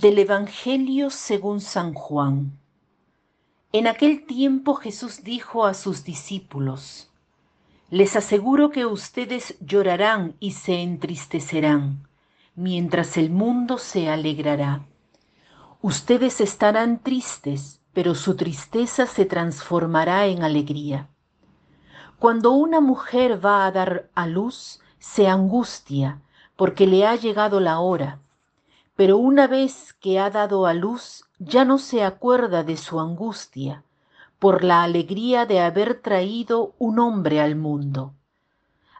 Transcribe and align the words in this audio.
Del 0.00 0.18
Evangelio 0.18 1.08
según 1.08 1.60
San 1.60 1.94
Juan. 1.94 2.58
En 3.70 3.86
aquel 3.86 4.26
tiempo 4.26 4.74
Jesús 4.74 5.22
dijo 5.22 5.66
a 5.66 5.72
sus 5.72 6.02
discípulos, 6.02 7.12
Les 7.90 8.16
aseguro 8.16 8.70
que 8.70 8.86
ustedes 8.86 9.54
llorarán 9.60 10.34
y 10.40 10.50
se 10.50 10.82
entristecerán, 10.82 12.08
mientras 12.56 13.16
el 13.16 13.30
mundo 13.30 13.78
se 13.78 14.08
alegrará. 14.08 14.84
Ustedes 15.80 16.40
estarán 16.40 16.98
tristes, 16.98 17.80
pero 17.92 18.16
su 18.16 18.34
tristeza 18.34 19.06
se 19.06 19.26
transformará 19.26 20.26
en 20.26 20.42
alegría. 20.42 21.08
Cuando 22.18 22.50
una 22.50 22.80
mujer 22.80 23.44
va 23.44 23.64
a 23.64 23.70
dar 23.70 24.10
a 24.16 24.26
luz, 24.26 24.80
se 24.98 25.28
angustia 25.28 26.20
porque 26.56 26.88
le 26.88 27.06
ha 27.06 27.14
llegado 27.14 27.60
la 27.60 27.78
hora, 27.78 28.23
pero 28.96 29.16
una 29.18 29.46
vez 29.46 29.94
que 29.94 30.18
ha 30.18 30.30
dado 30.30 30.66
a 30.66 30.74
luz 30.74 31.24
ya 31.38 31.64
no 31.64 31.78
se 31.78 32.04
acuerda 32.04 32.62
de 32.62 32.76
su 32.76 33.00
angustia 33.00 33.84
por 34.38 34.62
la 34.62 34.82
alegría 34.82 35.46
de 35.46 35.60
haber 35.60 36.00
traído 36.00 36.74
un 36.78 36.98
hombre 36.98 37.40
al 37.40 37.56
mundo. 37.56 38.14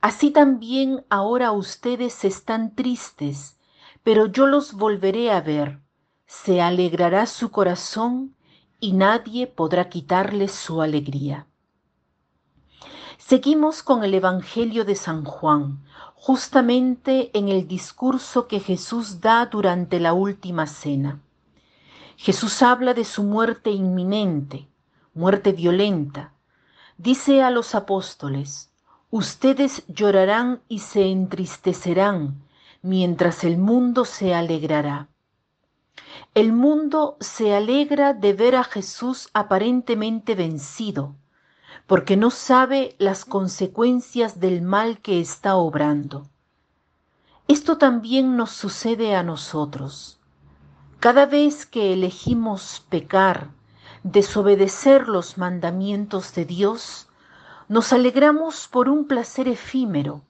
Así 0.00 0.30
también 0.30 1.04
ahora 1.08 1.52
ustedes 1.52 2.24
están 2.24 2.74
tristes, 2.74 3.58
pero 4.02 4.26
yo 4.26 4.46
los 4.46 4.72
volveré 4.72 5.30
a 5.30 5.40
ver, 5.40 5.80
se 6.26 6.60
alegrará 6.60 7.26
su 7.26 7.50
corazón 7.50 8.34
y 8.80 8.92
nadie 8.92 9.46
podrá 9.46 9.88
quitarles 9.88 10.52
su 10.52 10.82
alegría. 10.82 11.46
Seguimos 13.18 13.82
con 13.82 14.04
el 14.04 14.14
Evangelio 14.14 14.84
de 14.84 14.94
San 14.94 15.24
Juan, 15.24 15.84
justamente 16.14 17.36
en 17.36 17.48
el 17.48 17.66
discurso 17.66 18.46
que 18.46 18.60
Jesús 18.60 19.20
da 19.20 19.44
durante 19.46 19.98
la 19.98 20.12
última 20.12 20.68
cena. 20.68 21.20
Jesús 22.16 22.62
habla 22.62 22.94
de 22.94 23.04
su 23.04 23.24
muerte 23.24 23.70
inminente, 23.70 24.68
muerte 25.14 25.50
violenta. 25.50 26.32
Dice 26.96 27.42
a 27.42 27.50
los 27.50 27.74
apóstoles, 27.74 28.70
ustedes 29.10 29.82
llorarán 29.88 30.62
y 30.68 30.78
se 30.78 31.10
entristecerán, 31.10 32.40
mientras 32.82 33.42
el 33.42 33.58
mundo 33.58 34.04
se 34.04 34.32
alegrará. 34.32 35.08
El 36.34 36.52
mundo 36.52 37.16
se 37.18 37.54
alegra 37.54 38.14
de 38.14 38.32
ver 38.32 38.54
a 38.54 38.62
Jesús 38.62 39.28
aparentemente 39.34 40.36
vencido, 40.36 41.16
porque 41.88 42.18
no 42.18 42.30
sabe 42.30 42.94
las 42.98 43.24
consecuencias 43.24 44.38
del 44.38 44.60
mal 44.60 45.00
que 45.00 45.20
está 45.20 45.56
obrando. 45.56 46.28
Esto 47.48 47.78
también 47.78 48.36
nos 48.36 48.50
sucede 48.50 49.16
a 49.16 49.22
nosotros. 49.22 50.20
Cada 51.00 51.24
vez 51.24 51.64
que 51.64 51.94
elegimos 51.94 52.84
pecar, 52.90 53.48
desobedecer 54.02 55.08
los 55.08 55.38
mandamientos 55.38 56.34
de 56.34 56.44
Dios, 56.44 57.08
nos 57.68 57.94
alegramos 57.94 58.68
por 58.68 58.90
un 58.90 59.06
placer 59.06 59.48
efímero, 59.48 60.20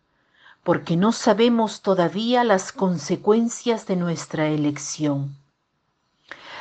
porque 0.62 0.96
no 0.96 1.10
sabemos 1.10 1.82
todavía 1.82 2.44
las 2.44 2.70
consecuencias 2.70 3.84
de 3.88 3.96
nuestra 3.96 4.46
elección. 4.46 5.36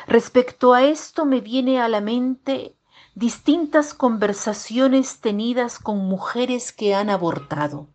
Respecto 0.07 0.73
a 0.73 0.85
esto 0.85 1.25
me 1.25 1.39
viene 1.39 1.79
a 1.81 1.87
la 1.87 2.01
mente 2.01 2.76
distintas 3.17 3.95
conversaciones 3.95 5.21
tenidas 5.21 5.79
con 5.79 5.97
mujeres 5.97 6.71
que 6.71 6.93
han 6.93 7.09
abortado. 7.09 7.87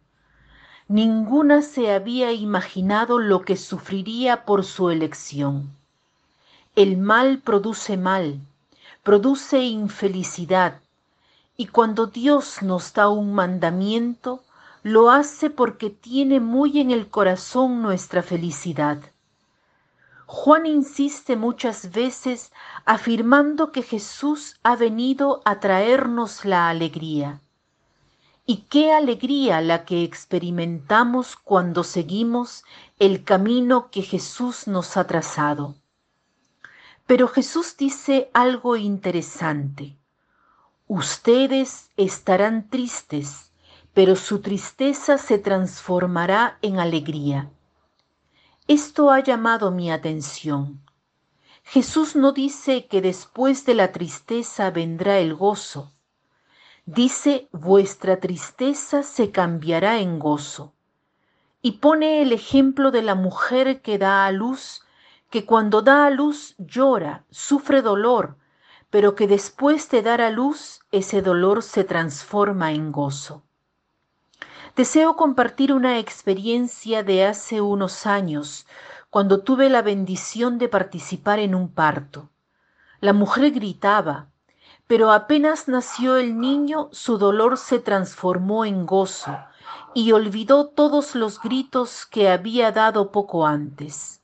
Ninguna 0.88 1.62
se 1.62 1.92
había 1.92 2.32
imaginado 2.32 3.20
lo 3.20 3.42
que 3.42 3.56
sufriría 3.56 4.44
por 4.44 4.64
su 4.64 4.91
elección. 4.91 5.70
El 6.74 6.97
mal 6.97 7.38
produce 7.38 7.97
mal, 7.97 8.41
produce 9.04 9.60
infelicidad, 9.62 10.80
y 11.56 11.66
cuando 11.66 12.08
Dios 12.08 12.60
nos 12.60 12.92
da 12.92 13.08
un 13.08 13.32
mandamiento, 13.32 14.42
lo 14.82 15.12
hace 15.12 15.50
porque 15.50 15.91
tiene 15.91 16.41
muy 16.41 16.80
en 16.80 16.91
el 16.91 17.06
corazón 17.06 17.80
nuestra 17.80 18.24
felicidad. 18.24 18.98
Juan 20.27 20.66
insiste 20.66 21.37
muchas 21.37 21.93
veces 21.93 22.53
afirmando 22.84 23.72
que 23.72 23.83
Jesús 23.83 24.59
ha 24.62 24.77
venido 24.77 25.43
a 25.44 25.60
traernos 25.60 26.44
la 26.44 26.69
alegría. 26.69 27.41
Y 28.47 28.65
qué 28.69 28.93
alegría 28.93 29.60
la 29.60 29.84
que 29.84 30.03
experimentamos 30.03 31.37
cuando 31.37 31.84
seguimos 31.84 32.65
el 32.99 33.25
camino 33.25 33.91
que 33.91 34.03
Jesús 34.03 34.66
nos 34.66 34.97
ha 34.97 35.06
trazado. 35.06 35.77
Pero 37.06 37.28
Jesús 37.28 37.77
dice 37.77 38.31
algo 38.33 38.77
interesante. 38.77 39.97
Ustedes 40.89 41.91
estarán 41.97 42.69
tristes, 42.69 43.53
pero 43.94 44.16
su 44.16 44.41
tristeza 44.41 45.19
se 45.19 45.39
transformará 45.39 46.59
en 46.62 46.81
alegría. 46.81 47.50
Esto 48.68 49.10
ha 49.10 49.18
llamado 49.18 49.72
mi 49.72 49.90
atención. 49.90 50.80
Jesús 51.64 52.14
no 52.14 52.32
dice 52.32 52.86
que 52.86 53.02
después 53.02 53.66
de 53.66 53.74
la 53.74 53.90
tristeza 53.90 54.70
vendrá 54.70 55.18
el 55.18 55.34
gozo. 55.34 55.92
Dice, 56.86 57.48
vuestra 57.52 58.20
tristeza 58.20 59.02
se 59.02 59.32
cambiará 59.32 59.98
en 59.98 60.20
gozo. 60.20 60.74
Y 61.60 61.72
pone 61.72 62.22
el 62.22 62.32
ejemplo 62.32 62.92
de 62.92 63.02
la 63.02 63.16
mujer 63.16 63.82
que 63.82 63.98
da 63.98 64.26
a 64.26 64.32
luz, 64.32 64.82
que 65.28 65.44
cuando 65.44 65.82
da 65.82 66.06
a 66.06 66.10
luz 66.10 66.54
llora, 66.58 67.24
sufre 67.30 67.82
dolor, 67.82 68.36
pero 68.90 69.16
que 69.16 69.26
después 69.26 69.90
de 69.90 70.02
dar 70.02 70.20
a 70.20 70.30
luz 70.30 70.80
ese 70.92 71.20
dolor 71.20 71.62
se 71.62 71.82
transforma 71.82 72.72
en 72.72 72.92
gozo. 72.92 73.42
Deseo 74.75 75.16
compartir 75.16 75.71
una 75.71 75.99
experiencia 75.99 77.03
de 77.03 77.27
hace 77.27 77.60
unos 77.60 78.06
años, 78.06 78.66
cuando 79.10 79.43
tuve 79.43 79.69
la 79.69 79.83
bendición 79.83 80.56
de 80.56 80.71
participar 80.71 81.41
en 81.41 81.55
un 81.55 81.69
parto. 81.69 82.31
La 82.99 83.12
mujer 83.12 83.50
gritaba, 83.50 84.28
pero 84.87 85.12
apenas 85.12 85.69
nació 85.69 86.16
el 86.16 86.41
niño 86.41 86.88
su 86.91 87.19
dolor 87.19 87.59
se 87.59 87.81
transformó 87.81 88.65
en 88.65 88.87
gozo 88.87 89.37
y 89.93 90.12
olvidó 90.12 90.69
todos 90.69 91.15
los 91.15 91.39
gritos 91.39 92.06
que 92.06 92.31
había 92.31 92.72
dado 92.72 93.12
poco 93.12 93.47
antes. 93.47 94.22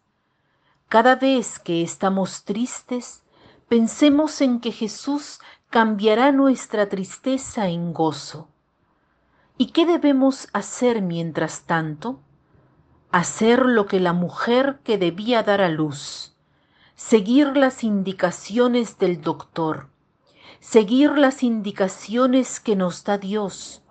Cada 0.89 1.17
vez 1.17 1.59
que 1.59 1.83
estamos 1.83 2.45
tristes, 2.45 3.23
pensemos 3.69 4.41
en 4.41 4.61
que 4.61 4.73
Jesús 4.73 5.41
cambiará 5.69 6.33
nuestra 6.33 6.89
tristeza 6.89 7.69
en 7.69 7.93
gozo 7.93 8.49
¿Y 9.61 9.73
qué 9.73 9.87
debemos 9.87 10.47
hacer 10.53 11.03
mientras 11.03 11.63
tanto? 11.63 12.21
Hacer 13.11 13.67
lo 13.67 13.87
que 13.87 13.99
la 13.99 14.13
mujer 14.13 14.79
que 14.85 14.99
debía 14.99 15.43
dar 15.43 15.61
a 15.61 15.69
luz, 15.69 16.37
seguir 16.95 17.57
las 17.57 17.83
indicaciones 17.83 18.99
del 18.99 19.21
doctor, 19.21 19.89
seguir 20.61 21.19
las 21.19 21.43
indicaciones 21.43 22.61
que 22.61 22.77
nos 22.77 23.03
da 23.03 23.19
Dios, 23.19 23.83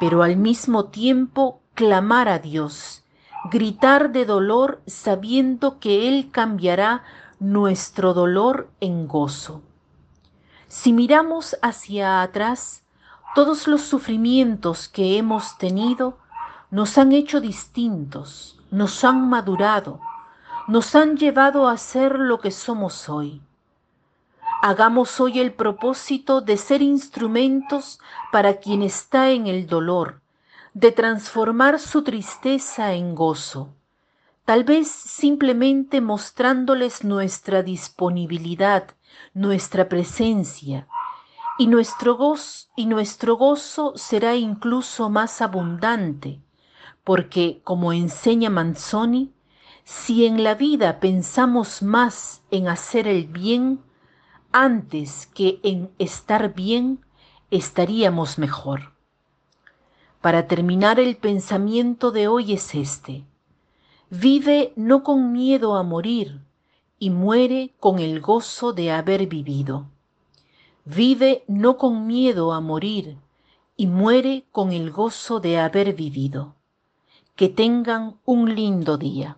pero 0.00 0.24
al 0.24 0.36
mismo 0.36 0.86
tiempo 0.86 1.60
clamar 1.74 2.28
a 2.28 2.40
Dios, 2.40 3.04
gritar 3.52 4.10
de 4.10 4.24
dolor 4.24 4.82
sabiendo 4.88 5.78
que 5.78 6.08
Él 6.08 6.30
cambiará 6.32 7.04
nuestro 7.38 8.12
dolor 8.12 8.70
en 8.80 9.06
gozo. 9.06 9.62
Si 10.66 10.92
miramos 10.92 11.56
hacia 11.62 12.22
atrás, 12.22 12.82
todos 13.36 13.66
los 13.68 13.82
sufrimientos 13.82 14.88
que 14.88 15.18
hemos 15.18 15.58
tenido 15.58 16.16
nos 16.70 16.96
han 16.96 17.12
hecho 17.12 17.38
distintos, 17.38 18.58
nos 18.70 19.04
han 19.04 19.28
madurado, 19.28 20.00
nos 20.68 20.94
han 20.94 21.18
llevado 21.18 21.68
a 21.68 21.76
ser 21.76 22.18
lo 22.18 22.40
que 22.40 22.50
somos 22.50 23.10
hoy. 23.10 23.42
Hagamos 24.62 25.20
hoy 25.20 25.38
el 25.38 25.52
propósito 25.52 26.40
de 26.40 26.56
ser 26.56 26.80
instrumentos 26.80 27.98
para 28.32 28.56
quien 28.56 28.80
está 28.80 29.28
en 29.28 29.46
el 29.46 29.66
dolor, 29.66 30.22
de 30.72 30.92
transformar 30.92 31.78
su 31.78 32.04
tristeza 32.04 32.94
en 32.94 33.14
gozo, 33.14 33.68
tal 34.46 34.64
vez 34.64 34.88
simplemente 34.88 36.00
mostrándoles 36.00 37.04
nuestra 37.04 37.62
disponibilidad, 37.62 38.86
nuestra 39.34 39.90
presencia, 39.90 40.88
y 41.58 41.66
nuestro 41.68 42.16
gozo, 42.16 42.68
y 42.76 42.86
nuestro 42.86 43.36
gozo 43.36 43.92
será 43.96 44.36
incluso 44.36 45.08
más 45.08 45.40
abundante, 45.40 46.40
porque, 47.02 47.60
como 47.64 47.92
enseña 47.92 48.50
Manzoni, 48.50 49.32
si 49.84 50.26
en 50.26 50.42
la 50.42 50.54
vida 50.54 51.00
pensamos 51.00 51.82
más 51.82 52.42
en 52.50 52.68
hacer 52.68 53.06
el 53.06 53.26
bien 53.26 53.80
antes 54.52 55.26
que 55.28 55.60
en 55.62 55.90
estar 55.98 56.54
bien, 56.54 57.04
estaríamos 57.50 58.38
mejor. 58.38 58.92
Para 60.20 60.46
terminar, 60.46 60.98
el 60.98 61.16
pensamiento 61.16 62.10
de 62.10 62.26
hoy 62.26 62.52
es 62.52 62.74
este. 62.74 63.24
Vive 64.10 64.72
no 64.76 65.02
con 65.02 65.32
miedo 65.32 65.76
a 65.76 65.82
morir, 65.82 66.40
y 66.98 67.10
muere 67.10 67.74
con 67.78 67.98
el 67.98 68.20
gozo 68.20 68.72
de 68.72 68.90
haber 68.90 69.26
vivido. 69.26 69.86
Vive 70.88 71.42
no 71.48 71.78
con 71.78 72.06
miedo 72.06 72.52
a 72.52 72.60
morir 72.60 73.16
y 73.76 73.88
muere 73.88 74.44
con 74.52 74.70
el 74.70 74.92
gozo 74.92 75.40
de 75.40 75.58
haber 75.58 75.94
vivido. 75.94 76.54
Que 77.34 77.48
tengan 77.48 78.20
un 78.24 78.54
lindo 78.54 78.96
día. 78.96 79.36